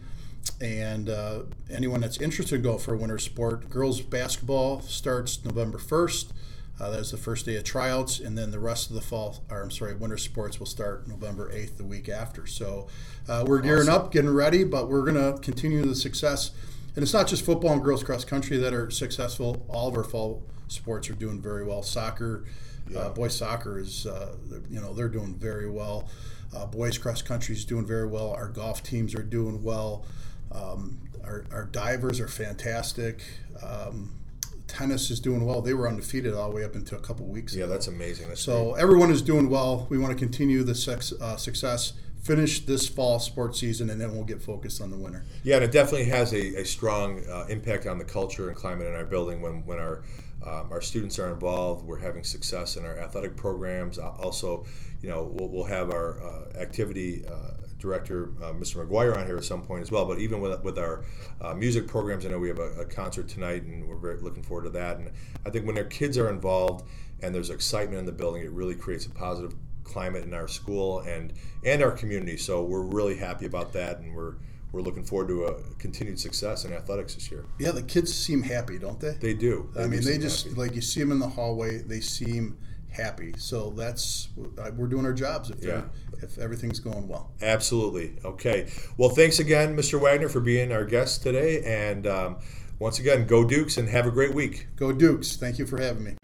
And 0.62 1.10
uh, 1.10 1.44
anyone 1.70 2.02
that's 2.02 2.18
interested, 2.18 2.64
go 2.64 2.78
for 2.78 2.96
winter 2.96 3.18
sport. 3.18 3.70
Girls 3.70 4.02
basketball 4.02 4.82
starts 4.82 5.44
November 5.44 5.78
1st. 5.78 6.32
Uh, 6.80 6.90
that 6.90 7.00
is 7.00 7.12
the 7.12 7.18
first 7.18 7.46
day 7.46 7.56
of 7.56 7.64
tryouts, 7.64 8.20
and 8.20 8.38
then 8.38 8.52
the 8.52 8.60
rest 8.60 8.90
of 8.90 8.96
the 8.96 9.02
fall, 9.02 9.38
or 9.50 9.64
I'm 9.64 9.72
sorry, 9.72 9.96
winter 9.96 10.18
sports 10.18 10.60
will 10.60 10.66
start 10.66 11.08
November 11.08 11.50
8th, 11.52 11.78
the 11.78 11.86
week 11.86 12.10
after. 12.10 12.46
So 12.46 12.88
uh, 13.30 13.46
we're 13.48 13.62
gearing 13.62 13.88
awesome. 13.88 14.06
up, 14.06 14.12
getting 14.12 14.34
ready, 14.34 14.66
but 14.66 14.90
we're 14.90 15.10
going 15.10 15.16
to 15.16 15.42
continue 15.42 15.84
the 15.84 15.96
success. 15.96 16.52
And 16.96 17.04
it's 17.04 17.14
not 17.14 17.28
just 17.28 17.46
football 17.46 17.72
and 17.72 17.84
girls 17.84 18.04
cross 18.04 18.26
country 18.26 18.58
that 18.58 18.74
are 18.74 18.90
successful. 18.90 19.66
All 19.70 19.88
of 19.88 19.96
our 19.96 20.04
fall 20.04 20.44
sports 20.68 21.10
are 21.10 21.14
doing 21.14 21.42
very 21.42 21.66
well. 21.66 21.82
Soccer, 21.82 22.44
uh, 22.46 22.94
yeah. 22.94 23.00
uh, 23.00 23.10
boys 23.10 23.36
soccer 23.36 23.80
is, 23.80 24.06
uh, 24.06 24.36
you 24.70 24.82
know, 24.82 24.94
they're 24.94 25.10
doing 25.10 25.34
very 25.34 25.70
well. 25.70 26.10
Uh, 26.56 26.66
boys 26.66 26.98
cross 26.98 27.22
country 27.22 27.56
is 27.56 27.66
doing 27.66 27.86
very 27.86 28.08
well. 28.08 28.32
Our 28.32 28.48
golf 28.48 28.82
teams 28.82 29.14
are 29.14 29.24
doing 29.24 29.64
well. 29.64 30.06
Um, 30.52 31.00
our, 31.24 31.44
our, 31.52 31.66
divers 31.66 32.20
are 32.20 32.28
fantastic. 32.28 33.24
Um, 33.62 34.14
tennis 34.68 35.10
is 35.10 35.20
doing 35.20 35.46
well. 35.46 35.62
They 35.62 35.74
were 35.74 35.88
undefeated 35.88 36.34
all 36.34 36.50
the 36.50 36.56
way 36.56 36.64
up 36.64 36.76
until 36.76 36.98
a 36.98 37.02
couple 37.02 37.26
weeks 37.26 37.56
yeah, 37.56 37.64
ago. 37.64 37.74
that's 37.74 37.88
amazing. 37.88 38.30
That's 38.30 38.42
so 38.42 38.72
great. 38.72 38.84
everyone 38.84 39.12
is 39.12 39.22
doing 39.22 39.50
well. 39.50 39.88
We 39.90 39.98
want 39.98 40.18
to 40.18 40.20
continue 40.20 40.64
the 40.64 40.76
sex, 40.76 41.14
uh, 41.20 41.36
success 41.36 41.94
finish 42.26 42.66
this 42.66 42.88
fall 42.88 43.20
sports 43.20 43.60
season 43.60 43.92
and 43.92 44.02
then 44.02 44.12
we'll 44.12 44.24
get 44.24 44.42
focused 44.42 44.82
on 44.82 44.90
the 44.90 44.98
winter. 44.98 45.24
Yeah, 45.44 45.58
and 45.58 45.64
it 45.64 45.72
definitely 45.72 46.06
has 46.06 46.34
a, 46.34 46.62
a 46.62 46.66
strong 46.66 47.24
uh, 47.30 47.46
impact 47.50 47.86
on 47.86 48.00
the 48.00 48.04
culture 48.04 48.48
and 48.48 48.58
climate 48.58 48.88
in 48.88 48.96
our 48.96 49.06
building 49.06 49.42
when, 49.42 49.64
when 49.66 49.78
our 49.78 50.02
um, 50.44 50.68
our 50.72 50.82
students 50.82 51.18
are 51.20 51.32
involved. 51.32 51.86
We're 51.86 52.00
having 52.00 52.24
success 52.24 52.78
in 52.78 52.86
our 52.86 52.98
athletic 53.00 53.36
programs. 53.36 53.98
Also, 53.98 54.66
you 55.02 55.10
know, 55.10 55.24
we'll, 55.24 55.50
we'll 55.50 55.64
have 55.66 55.90
our 55.90 56.22
uh, 56.22 56.58
activity 56.60 57.26
uh, 57.26 57.52
director, 57.80 58.32
uh, 58.42 58.54
Mr. 58.54 58.86
McGuire, 58.86 59.18
on 59.18 59.26
here 59.26 59.38
at 59.38 59.44
some 59.44 59.62
point 59.62 59.82
as 59.82 59.92
well. 59.92 60.06
But 60.06 60.20
even 60.20 60.42
with, 60.42 60.64
with 60.64 60.78
our 60.78 61.04
uh, 61.42 61.54
music 61.54 61.88
programs, 61.88 62.26
I 62.26 62.30
know 62.30 62.40
we 62.40 62.48
have 62.48 62.60
a, 62.60 62.82
a, 62.82 62.86
concert 62.86 63.28
tonight, 63.28 63.64
and 63.64 63.88
we're 63.88 63.98
very 63.98 64.20
looking 64.20 64.44
forward 64.44 64.64
to 64.64 64.70
that. 64.72 64.98
And 64.98 65.12
I 65.46 65.50
think 65.50 65.66
when 65.66 65.76
their 65.76 65.86
kids 65.86 66.18
are 66.18 66.30
involved 66.30 66.88
and 67.22 67.34
there's 67.34 67.50
excitement 67.50 68.00
in 68.00 68.06
the 68.06 68.12
building, 68.12 68.44
it 68.44 68.52
really 68.52 68.76
creates 68.76 69.06
a 69.06 69.10
positive 69.10 69.56
climate 69.84 70.24
in 70.24 70.34
our 70.34 70.48
school 70.48 71.00
and 71.02 71.32
and 71.64 71.82
our 71.82 71.92
community. 71.92 72.38
So 72.38 72.64
we're 72.64 72.82
really 72.82 73.16
happy 73.16 73.46
about 73.46 73.72
that, 73.74 74.00
and 74.00 74.16
we're 74.16 74.36
we're 74.76 74.82
looking 74.82 75.06
forward 75.06 75.30
to 75.30 75.46
a 75.46 75.54
continued 75.80 76.20
success 76.20 76.66
in 76.66 76.74
athletics 76.74 77.16
this 77.16 77.32
year. 77.32 77.46
Yeah, 77.58 77.72
the 77.72 77.82
kids 77.82 78.14
seem 78.14 78.44
happy, 78.44 78.78
don't 78.78 79.00
they? 79.00 79.12
They 79.14 79.34
do. 79.34 79.70
They 79.74 79.84
I 79.84 79.88
mean, 79.88 80.04
they 80.04 80.18
just 80.18 80.48
happy. 80.48 80.60
like 80.60 80.76
you 80.76 80.82
see 80.82 81.00
them 81.00 81.14
in 81.14 81.20
the 81.20 81.30
hallway. 81.30 81.78
They 81.78 82.02
seem 82.02 82.58
happy. 82.90 83.34
So 83.38 83.70
that's 83.70 84.28
we're 84.76 84.88
doing 84.88 85.06
our 85.06 85.14
jobs 85.14 85.50
if 85.50 85.64
yeah. 85.64 85.84
if 86.22 86.38
everything's 86.38 86.80
going 86.80 87.08
well. 87.08 87.32
Absolutely. 87.42 88.18
Okay. 88.26 88.68
Well, 88.98 89.10
thanks 89.10 89.40
again, 89.40 89.78
Mr. 89.78 90.00
Wagner, 90.00 90.28
for 90.28 90.42
being 90.42 90.74
our 90.74 90.84
guest 90.84 91.24
today, 91.24 91.64
and 91.64 92.06
um, 92.06 92.38
once 92.78 93.00
again, 93.00 93.26
go 93.26 93.46
Dukes 93.46 93.78
and 93.78 93.88
have 93.88 94.06
a 94.06 94.12
great 94.12 94.34
week. 94.34 94.68
Go 94.76 94.92
Dukes. 94.92 95.38
Thank 95.38 95.58
you 95.58 95.66
for 95.66 95.82
having 95.82 96.04
me. 96.04 96.16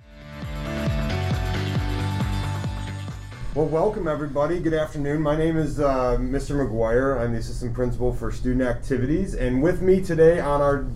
Well, 3.53 3.65
welcome 3.65 4.07
everybody. 4.07 4.61
Good 4.61 4.73
afternoon. 4.73 5.21
My 5.21 5.35
name 5.35 5.57
is 5.57 5.77
uh, 5.77 6.15
Mr. 6.17 6.55
McGuire. 6.55 7.19
I'm 7.19 7.33
the 7.33 7.39
assistant 7.39 7.73
principal 7.73 8.13
for 8.13 8.31
student 8.31 8.61
activities, 8.61 9.35
and 9.35 9.61
with 9.61 9.81
me 9.81 9.99
today 9.99 10.39
on 10.39 10.61
our 10.61 10.87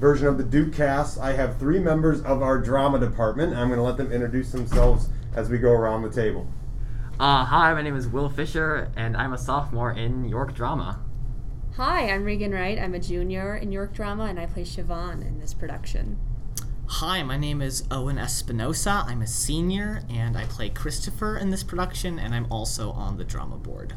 version 0.00 0.26
of 0.26 0.36
the 0.36 0.42
Duke 0.42 0.74
Cast, 0.74 1.20
I 1.20 1.34
have 1.34 1.60
three 1.60 1.78
members 1.78 2.20
of 2.22 2.42
our 2.42 2.58
drama 2.58 2.98
department. 2.98 3.54
I'm 3.54 3.68
going 3.68 3.78
to 3.78 3.84
let 3.84 3.98
them 3.98 4.10
introduce 4.10 4.50
themselves 4.50 5.10
as 5.36 5.48
we 5.48 5.58
go 5.58 5.70
around 5.70 6.02
the 6.02 6.10
table. 6.10 6.48
Uh, 7.20 7.44
hi, 7.44 7.72
my 7.72 7.82
name 7.82 7.94
is 7.94 8.08
Will 8.08 8.28
Fischer, 8.28 8.90
and 8.96 9.16
I'm 9.16 9.32
a 9.32 9.38
sophomore 9.38 9.92
in 9.92 10.24
York 10.24 10.56
Drama. 10.56 11.00
Hi, 11.76 12.10
I'm 12.10 12.24
Regan 12.24 12.50
Wright. 12.50 12.80
I'm 12.80 12.94
a 12.94 12.98
junior 12.98 13.54
in 13.54 13.70
York 13.70 13.94
Drama, 13.94 14.24
and 14.24 14.40
I 14.40 14.46
play 14.46 14.64
Siobhan 14.64 15.24
in 15.24 15.38
this 15.38 15.54
production. 15.54 16.18
Hi, 16.96 17.22
my 17.22 17.38
name 17.38 17.62
is 17.62 17.84
Owen 17.90 18.18
Espinosa. 18.18 19.04
I'm 19.06 19.22
a 19.22 19.26
senior 19.26 20.02
and 20.10 20.36
I 20.36 20.44
play 20.44 20.68
Christopher 20.68 21.38
in 21.38 21.48
this 21.48 21.64
production, 21.64 22.18
and 22.18 22.34
I'm 22.34 22.46
also 22.52 22.90
on 22.90 23.16
the 23.16 23.24
drama 23.24 23.56
board. 23.56 23.94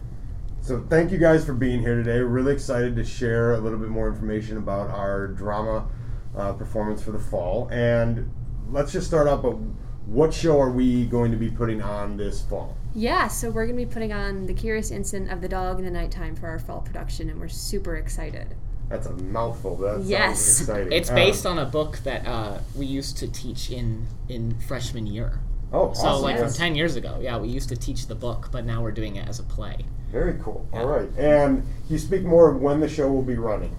So, 0.61 0.83
thank 0.89 1.11
you 1.11 1.17
guys 1.17 1.45
for 1.45 1.53
being 1.53 1.81
here 1.81 1.95
today. 1.95 2.19
We're 2.19 2.27
really 2.27 2.53
excited 2.53 2.95
to 2.95 3.03
share 3.03 3.55
a 3.55 3.57
little 3.57 3.77
bit 3.77 3.89
more 3.89 4.07
information 4.07 4.55
about 4.55 4.89
our 4.91 5.27
drama 5.27 5.89
uh, 6.37 6.53
performance 6.53 7.03
for 7.03 7.11
the 7.11 7.19
fall. 7.19 7.67
And 7.69 8.31
let's 8.71 8.93
just 8.93 9.07
start 9.07 9.27
out. 9.27 9.43
But 9.43 9.57
what 10.05 10.33
show 10.33 10.59
are 10.61 10.71
we 10.71 11.05
going 11.05 11.31
to 11.31 11.37
be 11.37 11.51
putting 11.51 11.81
on 11.81 12.15
this 12.15 12.43
fall? 12.43 12.77
Yeah, 12.95 13.27
so 13.27 13.49
we're 13.49 13.65
going 13.65 13.77
to 13.77 13.85
be 13.85 13.93
putting 13.93 14.13
on 14.13 14.45
The 14.45 14.53
Curious 14.53 14.89
Incident 14.89 15.33
of 15.33 15.41
the 15.41 15.49
Dog 15.49 15.79
in 15.79 15.85
the 15.85 15.91
Nighttime 15.91 16.37
for 16.37 16.47
our 16.47 16.59
fall 16.59 16.79
production, 16.79 17.29
and 17.29 17.41
we're 17.41 17.49
super 17.49 17.97
excited. 17.97 18.55
That's 18.89 19.07
a 19.07 19.13
mouthful. 19.13 19.75
That 19.77 20.01
Yes. 20.03 20.39
sounds 20.39 20.61
exciting. 20.69 20.91
It's 20.93 21.09
Um, 21.09 21.15
based 21.15 21.45
on 21.45 21.57
a 21.59 21.65
book 21.65 21.99
that 22.03 22.25
uh, 22.27 22.59
we 22.75 22.85
used 22.85 23.17
to 23.17 23.27
teach 23.27 23.71
in 23.71 24.05
in 24.29 24.55
freshman 24.67 25.07
year. 25.07 25.39
oh, 25.73 25.91
So 25.93 26.07
awesome. 26.07 26.23
like 26.23 26.37
from 26.39 26.51
ten 26.53 26.75
years 26.75 26.95
ago, 26.95 27.17
yeah, 27.21 27.37
we 27.37 27.47
used 27.49 27.69
to 27.69 27.75
teach 27.75 28.07
the 28.07 28.15
book, 28.15 28.49
but 28.51 28.65
now 28.65 28.81
we're 28.83 28.91
doing 28.91 29.15
it 29.15 29.27
as 29.27 29.39
a 29.39 29.43
play. 29.43 29.85
Very 30.11 30.35
cool. 30.41 30.65
All 30.71 30.85
right. 30.85 31.09
And 31.17 31.63
you 31.89 31.97
speak 31.97 32.23
more 32.23 32.49
of 32.49 32.61
when 32.61 32.79
the 32.79 32.87
show 32.87 33.11
will 33.11 33.23
be 33.23 33.35
running? 33.35 33.75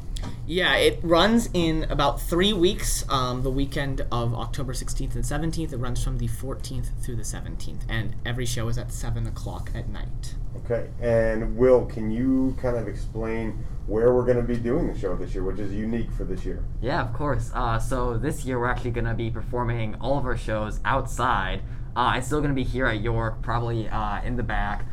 Yeah, 0.48 0.76
it 0.76 1.00
runs 1.02 1.48
in 1.52 1.84
about 1.90 2.20
three 2.22 2.52
weeks. 2.52 3.04
Um, 3.08 3.42
the 3.42 3.50
weekend 3.50 4.06
of 4.12 4.32
October 4.32 4.74
16th 4.74 5.16
and 5.16 5.24
17th. 5.24 5.72
It 5.72 5.78
runs 5.78 6.04
from 6.04 6.18
the 6.18 6.28
14th 6.28 7.02
through 7.02 7.16
the 7.16 7.22
17th, 7.22 7.80
and 7.88 8.14
every 8.24 8.46
show 8.46 8.68
is 8.68 8.78
at 8.78 8.92
seven 8.92 9.26
o'clock 9.26 9.72
at 9.74 9.88
night. 9.88 10.36
Okay. 10.58 10.88
And 11.00 11.56
Will, 11.56 11.86
can 11.86 12.12
you 12.12 12.56
kind 12.62 12.76
of 12.76 12.86
explain 12.86 13.64
where 13.88 14.14
we're 14.14 14.24
going 14.24 14.36
to 14.36 14.42
be 14.42 14.56
doing 14.56 14.92
the 14.92 14.96
show 14.96 15.16
this 15.16 15.34
year, 15.34 15.42
which 15.42 15.58
is 15.58 15.72
unique 15.72 16.12
for 16.12 16.22
this 16.22 16.44
year? 16.44 16.62
Yeah, 16.80 17.02
of 17.02 17.12
course. 17.12 17.50
Uh, 17.52 17.80
so 17.80 18.16
this 18.16 18.44
year 18.44 18.60
we're 18.60 18.70
actually 18.70 18.92
going 18.92 19.06
to 19.06 19.14
be 19.14 19.30
performing 19.32 19.96
all 20.00 20.16
of 20.16 20.24
our 20.26 20.36
shows 20.36 20.78
outside. 20.84 21.62
Uh, 21.96 22.14
it's 22.16 22.26
still 22.26 22.40
going 22.40 22.50
to 22.50 22.54
be 22.54 22.64
here 22.64 22.86
at 22.86 23.00
York, 23.00 23.42
probably 23.42 23.88
uh, 23.88 24.22
in 24.22 24.36
the 24.36 24.42
back. 24.44 24.84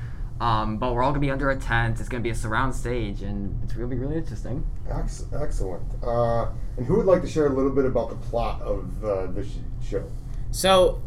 Um, 0.42 0.78
but 0.78 0.94
we're 0.94 1.04
all 1.04 1.12
going 1.12 1.22
to 1.22 1.26
be 1.28 1.32
under 1.32 1.50
a 1.52 1.56
tent. 1.56 2.00
It's 2.00 2.10
going 2.10 2.22
to 2.22 2.24
be 2.24 2.32
a 2.32 2.36
surround 2.36 2.76
stage, 2.76 3.22
and 3.22 3.58
it's 3.64 3.74
going 3.74 3.90
to 3.90 3.96
be 3.96 4.00
really 4.02 4.18
interesting. 4.18 4.66
Ex- 4.90 5.26
excellent. 5.34 5.84
Uh, 6.04 6.48
and 6.76 6.86
who 6.86 6.98
would 6.98 7.06
like 7.06 7.22
to 7.22 7.28
share 7.28 7.46
a 7.48 7.54
little 7.54 7.72
bit 7.72 7.86
about 7.86 8.10
the 8.10 8.16
plot 8.16 8.62
of 8.62 9.04
uh, 9.06 9.28
the 9.28 9.46
sh- 9.46 9.88
show? 9.90 10.04
So, 10.52 11.02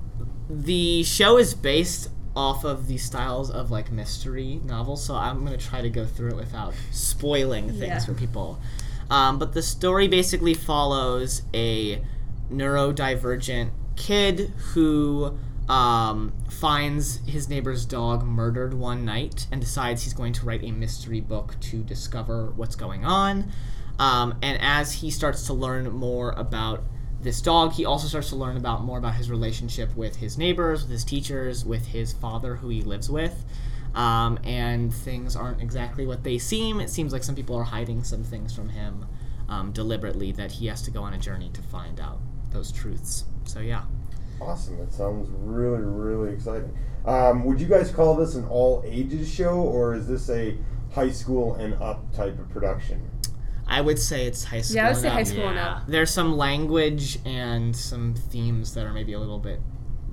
the 0.48 1.02
show 1.02 1.36
is 1.38 1.54
based 1.54 2.08
off 2.34 2.64
of 2.64 2.86
the 2.86 2.98
styles 2.98 3.50
of 3.50 3.70
like 3.70 3.90
mystery 3.90 4.60
novels. 4.64 5.04
So 5.04 5.14
I'm 5.14 5.42
gonna 5.44 5.56
try 5.56 5.80
to 5.80 5.88
go 5.88 6.04
through 6.04 6.30
it 6.32 6.36
without 6.36 6.74
spoiling 6.92 7.68
things 7.68 7.80
Yeah. 7.80 7.98
for 8.00 8.12
people. 8.14 8.60
Um, 9.10 9.38
but 9.38 9.54
the 9.54 9.62
story 9.62 10.06
basically 10.06 10.52
follows 10.52 11.42
a 11.54 12.02
neurodivergent 12.52 13.70
kid 13.96 14.52
who 14.74 15.38
um, 15.68 16.32
finds 16.50 17.16
his 17.26 17.48
neighbor's 17.48 17.84
dog 17.84 18.24
murdered 18.24 18.74
one 18.74 19.04
night 19.04 19.46
and 19.50 19.60
decides 19.60 20.04
he's 20.04 20.14
going 20.14 20.32
to 20.34 20.46
write 20.46 20.62
a 20.62 20.70
mystery 20.70 21.20
book 21.20 21.58
to 21.60 21.82
discover 21.82 22.52
what's 22.56 22.76
going 22.76 23.04
on. 23.04 23.50
Um, 23.98 24.38
and 24.42 24.60
as 24.60 24.92
he 24.92 25.10
starts 25.10 25.46
to 25.46 25.52
learn 25.52 25.90
more 25.90 26.32
about 26.32 26.84
this 27.20 27.40
dog, 27.40 27.72
he 27.72 27.84
also 27.84 28.06
starts 28.06 28.28
to 28.28 28.36
learn 28.36 28.56
about 28.56 28.84
more 28.84 28.98
about 28.98 29.14
his 29.14 29.30
relationship 29.30 29.94
with 29.96 30.16
his 30.16 30.38
neighbors, 30.38 30.82
with 30.82 30.92
his 30.92 31.04
teachers, 31.04 31.64
with 31.64 31.86
his 31.86 32.12
father, 32.12 32.56
who 32.56 32.68
he 32.68 32.82
lives 32.82 33.10
with. 33.10 33.44
Um, 33.94 34.38
and 34.44 34.94
things 34.94 35.34
aren't 35.34 35.62
exactly 35.62 36.06
what 36.06 36.22
they 36.22 36.38
seem. 36.38 36.80
It 36.80 36.90
seems 36.90 37.12
like 37.12 37.24
some 37.24 37.34
people 37.34 37.56
are 37.56 37.64
hiding 37.64 38.04
some 38.04 38.22
things 38.22 38.54
from 38.54 38.68
him 38.68 39.06
um, 39.48 39.72
deliberately 39.72 40.32
that 40.32 40.52
he 40.52 40.66
has 40.66 40.82
to 40.82 40.90
go 40.90 41.02
on 41.02 41.14
a 41.14 41.18
journey 41.18 41.50
to 41.54 41.62
find 41.62 41.98
out 41.98 42.18
those 42.50 42.70
truths. 42.70 43.24
So, 43.44 43.60
yeah. 43.60 43.82
Awesome. 44.40 44.78
That 44.78 44.92
sounds 44.92 45.28
really, 45.30 45.80
really 45.82 46.32
exciting. 46.32 46.76
Um, 47.04 47.44
would 47.44 47.60
you 47.60 47.66
guys 47.66 47.90
call 47.90 48.14
this 48.16 48.34
an 48.34 48.44
all 48.48 48.82
ages 48.86 49.32
show, 49.32 49.54
or 49.60 49.94
is 49.94 50.06
this 50.08 50.28
a 50.30 50.56
high 50.92 51.10
school 51.10 51.54
and 51.54 51.74
up 51.74 52.12
type 52.14 52.38
of 52.38 52.48
production? 52.50 53.10
I 53.68 53.80
would 53.80 53.98
say 53.98 54.26
it's 54.26 54.44
high 54.44 54.60
school. 54.60 54.76
Yeah, 54.76 54.86
I 54.86 54.90
would 54.90 54.96
say 55.00 55.08
and 55.08 55.14
high 55.14 55.20
up. 55.22 55.26
school 55.26 55.48
and 55.48 55.58
up. 55.58 55.82
There's 55.88 56.10
some 56.10 56.36
language 56.36 57.18
and 57.24 57.74
some 57.74 58.14
themes 58.14 58.74
that 58.74 58.84
are 58.86 58.92
maybe 58.92 59.12
a 59.12 59.18
little 59.18 59.38
bit 59.38 59.60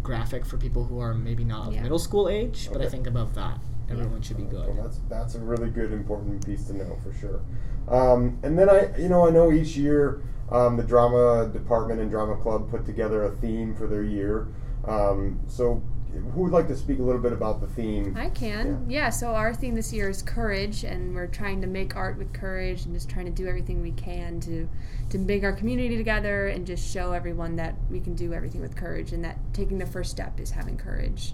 graphic 0.01 0.46
for 0.46 0.58
people 0.58 0.84
who 0.86 1.00
are 1.00 1.13
maybe 1.13 1.44
not 1.44 1.68
of 1.68 1.74
Yeah. 1.74 1.84
middle 1.84 2.00
school 2.00 2.27
age, 2.27 2.70
but 2.74 2.82
I 2.82 2.89
think 2.89 3.08
above 3.08 3.36
that, 3.36 3.60
everyone 3.89 4.22
should 4.22 4.38
be 4.38 4.44
Well, 4.44 4.65
good. 4.65 4.77
that's 4.84 5.00
that's 5.08 5.36
a 5.36 5.39
really 5.39 5.70
good, 5.70 5.92
important 5.94 6.46
piece 6.46 6.65
to 6.68 6.74
know 6.74 6.98
for 7.03 7.13
sure. 7.13 7.42
Um, 7.88 8.38
and 8.44 8.58
then 8.58 8.70
I, 8.70 8.96
you 8.98 9.08
know, 9.10 9.27
I 9.27 9.30
know 9.32 9.51
each 9.51 9.77
year 9.77 10.22
um, 10.53 10.77
the 10.77 10.83
drama 10.83 11.50
department 11.51 12.00
and 12.00 12.10
drama 12.10 12.38
club 12.38 12.69
put 12.69 12.86
together 12.86 13.24
a 13.24 13.31
theme 13.38 13.75
for 13.75 13.88
their 13.88 14.03
year. 14.03 14.48
Um, 14.88 15.39
so, 15.48 15.81
who 16.13 16.43
would 16.43 16.51
like 16.51 16.67
to 16.67 16.75
speak 16.75 17.00
a 17.00 17.01
little 17.01 17.22
bit 17.22 17.33
about 17.33 17.60
the 17.60 17.65
theme? 17.67 18.15
I 18.15 18.29
can. 18.29 18.86
Yeah. 18.88 19.10
so 19.10 19.33
our 19.33 19.51
theme 19.51 19.74
this 19.74 19.91
year 19.91 20.10
is 20.10 20.22
courage, 20.22 20.83
and 20.83 21.15
we're 21.15 21.27
trying 21.27 21.60
to 21.62 21.67
make 21.67 21.95
art 21.95 22.19
with 22.19 22.31
courage 22.33 22.86
and 22.86 22.93
just 22.93 23.10
trying 23.10 23.25
to 23.25 23.31
do 23.31 23.48
everything 23.48 23.81
we 23.81 23.91
can 23.93 24.39
to, 24.41 24.69
to 25.10 25.17
bring 25.17 25.43
our 25.43 25.53
community 25.53 25.98
together 25.98 26.48
and 26.48 26.67
just 26.67 26.91
show 26.91 27.13
everyone 27.13 27.55
that 27.55 27.74
we 27.89 28.00
can 28.00 28.13
do 28.13 28.31
everything 28.31 28.62
with 28.62 28.75
courage 28.75 29.12
and 29.12 29.25
that 29.25 29.39
taking 29.53 29.79
the 29.79 29.88
first 29.88 30.12
step 30.12 30.39
is 30.39 30.51
having 30.51 30.77
courage. 30.77 31.33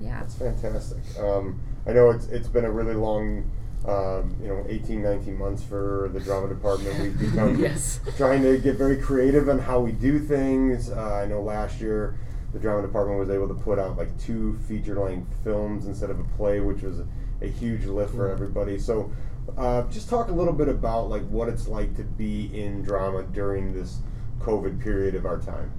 Yeah. 0.00 0.20
That's 0.20 0.36
fantastic. 0.36 1.02
Um, 1.18 1.60
I 1.86 1.92
know 1.92 2.10
it's 2.10 2.26
it's 2.26 2.48
been 2.48 2.64
a 2.64 2.70
really 2.70 2.94
long, 2.94 3.50
um, 3.86 4.36
you 4.40 4.48
know, 4.48 4.64
18, 4.68 5.02
19 5.02 5.36
months 5.38 5.62
for 5.62 6.10
the 6.12 6.20
drama 6.20 6.48
department. 6.48 6.98
We've 7.00 7.18
become 7.30 7.58
Yes. 7.60 8.00
trying 8.16 8.42
to 8.42 8.58
get 8.58 8.76
very 8.76 8.96
creative 8.96 9.48
on 9.48 9.58
how 9.58 9.80
we 9.80 9.92
do 9.92 10.18
things. 10.18 10.90
Uh, 10.90 11.14
I 11.22 11.26
know 11.26 11.42
last 11.42 11.80
year 11.80 12.16
the 12.52 12.58
drama 12.58 12.82
department 12.82 13.18
was 13.18 13.30
able 13.30 13.48
to 13.48 13.54
put 13.54 13.78
out 13.78 13.96
like 13.96 14.16
two 14.18 14.54
feature 14.68 14.98
length 14.98 15.34
films 15.42 15.86
instead 15.86 16.10
of 16.10 16.20
a 16.20 16.24
play, 16.36 16.60
which 16.60 16.82
was 16.82 17.00
a, 17.00 17.06
a 17.40 17.48
huge 17.48 17.84
lift 17.86 18.14
for 18.14 18.28
everybody. 18.28 18.78
So, 18.78 19.10
uh, 19.58 19.82
just 19.90 20.08
talk 20.08 20.28
a 20.28 20.32
little 20.32 20.52
bit 20.52 20.68
about 20.68 21.08
like 21.08 21.26
what 21.28 21.48
it's 21.48 21.66
like 21.66 21.96
to 21.96 22.04
be 22.04 22.50
in 22.58 22.82
drama 22.82 23.24
during 23.24 23.72
this 23.72 23.98
COVID 24.40 24.80
period 24.80 25.14
of 25.14 25.26
our 25.26 25.38
time. 25.38 25.72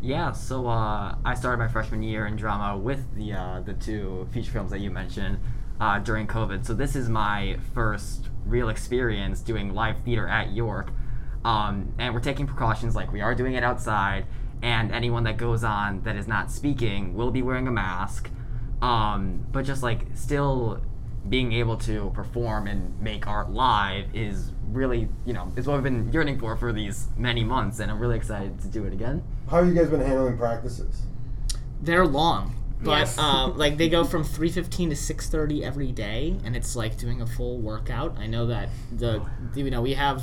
Yeah, 0.00 0.32
so 0.32 0.66
uh, 0.68 1.16
I 1.24 1.34
started 1.34 1.58
my 1.58 1.68
freshman 1.68 2.02
year 2.02 2.26
in 2.26 2.36
drama 2.36 2.78
with 2.78 3.14
the 3.14 3.32
uh, 3.32 3.60
the 3.60 3.74
two 3.74 4.28
feature 4.30 4.52
films 4.52 4.70
that 4.70 4.80
you 4.80 4.90
mentioned 4.90 5.38
uh, 5.80 5.98
during 5.98 6.26
COVID. 6.26 6.64
So 6.64 6.74
this 6.74 6.96
is 6.96 7.08
my 7.08 7.58
first 7.74 8.28
real 8.44 8.68
experience 8.68 9.40
doing 9.40 9.74
live 9.74 9.96
theater 10.04 10.28
at 10.28 10.52
York, 10.52 10.90
um, 11.44 11.92
and 11.98 12.14
we're 12.14 12.20
taking 12.20 12.46
precautions 12.46 12.94
like 12.94 13.12
we 13.12 13.20
are 13.20 13.34
doing 13.34 13.54
it 13.54 13.64
outside, 13.64 14.26
and 14.62 14.92
anyone 14.92 15.24
that 15.24 15.36
goes 15.36 15.64
on 15.64 16.02
that 16.02 16.16
is 16.16 16.26
not 16.26 16.50
speaking 16.50 17.14
will 17.14 17.30
be 17.30 17.42
wearing 17.42 17.68
a 17.68 17.72
mask. 17.72 18.30
Um, 18.82 19.46
but 19.52 19.64
just 19.64 19.82
like 19.82 20.06
still 20.14 20.82
being 21.28 21.52
able 21.52 21.76
to 21.76 22.10
perform 22.14 22.66
and 22.66 23.00
make 23.00 23.26
art 23.26 23.50
live 23.50 24.14
is 24.14 24.52
really, 24.68 25.08
you 25.24 25.32
know, 25.32 25.50
is 25.56 25.66
what 25.66 25.74
we've 25.74 25.82
been 25.82 26.12
yearning 26.12 26.38
for 26.38 26.56
for 26.56 26.72
these 26.72 27.08
many 27.16 27.42
months, 27.42 27.80
and 27.80 27.90
I'm 27.90 27.98
really 27.98 28.16
excited 28.16 28.60
to 28.60 28.68
do 28.68 28.84
it 28.84 28.92
again. 28.92 29.24
How 29.48 29.58
have 29.58 29.66
you 29.66 29.74
guys 29.74 29.88
been 29.88 30.00
handling 30.00 30.36
practices? 30.36 31.02
They're 31.80 32.06
long, 32.06 32.54
but 32.82 32.98
Yes. 32.98 33.18
um, 33.18 33.56
like 33.56 33.76
they 33.78 33.88
go 33.88 34.04
from 34.04 34.22
three 34.24 34.50
fifteen 34.50 34.90
to 34.90 34.96
six 34.96 35.28
thirty 35.28 35.64
every 35.64 35.92
day, 35.92 36.36
and 36.44 36.54
it's 36.56 36.76
like 36.76 36.96
doing 36.98 37.20
a 37.22 37.26
full 37.26 37.58
workout. 37.58 38.16
I 38.18 38.26
know 38.26 38.46
that 38.46 38.68
the 38.92 39.22
you 39.54 39.70
know 39.70 39.82
we 39.82 39.94
have 39.94 40.22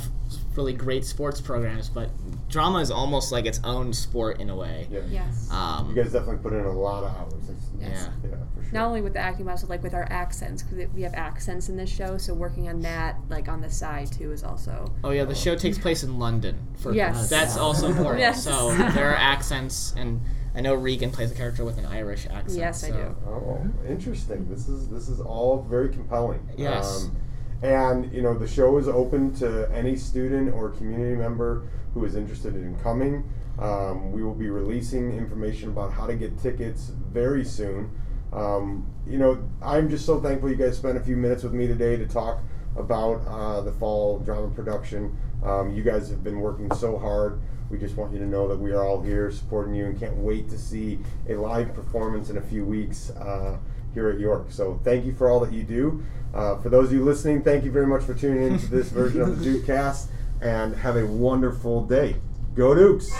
really 0.56 0.72
great 0.72 1.04
sports 1.04 1.40
programs, 1.40 1.88
but 1.88 2.10
drama 2.48 2.78
is 2.78 2.90
almost 2.90 3.32
like 3.32 3.44
its 3.44 3.60
own 3.64 3.92
sport 3.92 4.40
in 4.40 4.50
a 4.50 4.56
way. 4.56 4.86
Yeah. 4.90 5.00
Yes. 5.10 5.48
Um, 5.50 5.88
You 5.90 5.96
guys 6.02 6.12
definitely 6.12 6.38
put 6.38 6.52
in 6.52 6.64
a 6.64 6.72
lot 6.72 7.02
of 7.04 7.10
hours. 7.16 7.32
It's- 7.44 7.60
Yes. 7.80 8.08
Yeah. 8.22 8.30
Yeah, 8.30 8.36
for 8.54 8.62
sure. 8.62 8.72
Not 8.72 8.86
only 8.86 9.02
with 9.02 9.12
the 9.14 9.18
acting, 9.18 9.44
but 9.46 9.50
also 9.52 9.66
like 9.66 9.82
with 9.82 9.92
our 9.94 10.06
accents, 10.10 10.62
because 10.62 10.88
we 10.94 11.02
have 11.02 11.12
accents 11.14 11.68
in 11.68 11.76
this 11.76 11.90
show. 11.90 12.16
So 12.18 12.32
working 12.34 12.68
on 12.68 12.80
that, 12.82 13.16
like 13.28 13.48
on 13.48 13.60
the 13.60 13.70
side 13.70 14.10
too, 14.12 14.30
is 14.32 14.44
also 14.44 14.92
Oh 15.02 15.10
yeah, 15.10 15.24
the 15.24 15.34
show 15.34 15.56
takes 15.56 15.76
place 15.76 16.02
in 16.04 16.18
London. 16.20 16.56
For, 16.76 16.94
Yes. 16.94 17.28
that's 17.28 17.56
also 17.56 17.88
important. 17.90 18.20
Yes. 18.20 18.44
So 18.44 18.72
there 18.74 19.10
are 19.10 19.16
accents, 19.16 19.92
and 19.96 20.20
I 20.54 20.60
know 20.60 20.74
Regan 20.74 21.10
plays 21.10 21.32
a 21.32 21.34
character 21.34 21.64
with 21.64 21.78
an 21.78 21.86
Irish 21.86 22.26
accent. 22.26 22.58
Yes, 22.58 22.84
I 22.84 22.90
so- 22.90 22.96
do. 22.96 23.16
Oh, 23.28 23.66
interesting. 23.88 24.48
This 24.48 24.68
is 24.68 24.88
this 24.88 25.08
is 25.08 25.20
all 25.20 25.62
very 25.68 25.88
compelling. 25.88 26.48
Yes. 26.56 27.04
Um, 27.04 27.16
and 27.62 28.12
you 28.12 28.22
know 28.22 28.36
the 28.36 28.46
show 28.46 28.76
is 28.78 28.88
open 28.88 29.34
to 29.36 29.68
any 29.72 29.96
student 29.96 30.54
or 30.54 30.70
community 30.70 31.16
member 31.16 31.66
who 31.94 32.04
is 32.04 32.14
interested 32.14 32.54
in 32.54 32.76
coming. 32.76 33.24
Um, 33.58 34.12
we 34.12 34.22
will 34.22 34.34
be 34.34 34.50
releasing 34.50 35.16
information 35.16 35.70
about 35.70 35.92
how 35.92 36.06
to 36.06 36.14
get 36.14 36.38
tickets 36.38 36.90
very 37.12 37.44
soon. 37.44 37.90
Um, 38.32 38.86
you 39.06 39.16
know, 39.16 39.48
I'm 39.62 39.88
just 39.88 40.04
so 40.04 40.20
thankful 40.20 40.50
you 40.50 40.56
guys 40.56 40.76
spent 40.76 40.96
a 40.98 41.00
few 41.00 41.16
minutes 41.16 41.44
with 41.44 41.52
me 41.52 41.68
today 41.68 41.96
to 41.96 42.06
talk 42.06 42.42
about 42.76 43.26
uh, 43.26 43.60
the 43.60 43.72
fall 43.72 44.18
drama 44.20 44.48
production. 44.48 45.16
Um, 45.44 45.74
you 45.74 45.82
guys 45.82 46.10
have 46.10 46.24
been 46.24 46.40
working 46.40 46.72
so 46.74 46.98
hard. 46.98 47.40
We 47.70 47.78
just 47.78 47.96
want 47.96 48.12
you 48.12 48.18
to 48.18 48.26
know 48.26 48.46
that 48.48 48.58
we 48.58 48.72
are 48.72 48.84
all 48.84 49.02
here 49.02 49.30
supporting 49.30 49.74
you 49.74 49.86
and 49.86 49.98
can't 49.98 50.16
wait 50.16 50.48
to 50.50 50.58
see 50.58 50.98
a 51.28 51.34
live 51.34 51.74
performance 51.74 52.30
in 52.30 52.36
a 52.36 52.42
few 52.42 52.64
weeks 52.64 53.10
uh, 53.10 53.58
here 53.94 54.10
at 54.10 54.18
York. 54.18 54.46
So 54.50 54.80
thank 54.84 55.04
you 55.04 55.14
for 55.14 55.30
all 55.30 55.40
that 55.40 55.52
you 55.52 55.62
do. 55.62 56.04
Uh, 56.34 56.58
for 56.58 56.68
those 56.68 56.88
of 56.88 56.94
you 56.94 57.04
listening, 57.04 57.42
thank 57.42 57.64
you 57.64 57.70
very 57.70 57.86
much 57.86 58.02
for 58.02 58.14
tuning 58.14 58.42
in 58.42 58.58
to 58.58 58.66
this 58.66 58.88
version 58.90 59.22
of 59.22 59.38
the 59.38 59.44
Duke 59.44 59.66
Cast 59.66 60.10
and 60.40 60.74
have 60.76 60.96
a 60.96 61.06
wonderful 61.06 61.84
day. 61.84 62.16
Go 62.54 62.74
Dukes! 62.74 63.10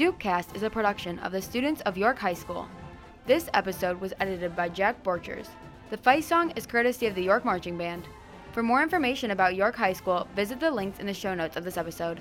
DukeCast 0.00 0.56
is 0.56 0.62
a 0.62 0.70
production 0.70 1.18
of 1.18 1.30
the 1.30 1.42
students 1.42 1.82
of 1.82 1.98
York 1.98 2.18
High 2.18 2.32
School. 2.32 2.66
This 3.30 3.48
episode 3.54 4.00
was 4.00 4.12
edited 4.18 4.56
by 4.56 4.70
Jack 4.70 5.04
Borchers. 5.04 5.46
The 5.90 5.96
fight 5.96 6.24
song 6.24 6.52
is 6.56 6.66
courtesy 6.66 7.06
of 7.06 7.14
the 7.14 7.22
York 7.22 7.44
Marching 7.44 7.78
Band. 7.78 8.08
For 8.50 8.60
more 8.60 8.82
information 8.82 9.30
about 9.30 9.54
York 9.54 9.76
High 9.76 9.92
School, 9.92 10.26
visit 10.34 10.58
the 10.58 10.68
links 10.68 10.98
in 10.98 11.06
the 11.06 11.14
show 11.14 11.32
notes 11.32 11.56
of 11.56 11.62
this 11.62 11.76
episode. 11.76 12.20